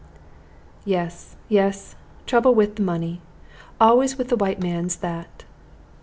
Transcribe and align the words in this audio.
"Yes, 0.83 1.35
yes; 1.47 1.95
trouble 2.25 2.55
with 2.55 2.77
the 2.77 2.81
money. 2.81 3.21
Always 3.79 4.17
with 4.17 4.29
the 4.29 4.35
white 4.35 4.59
mans 4.59 4.95
that." 4.95 5.43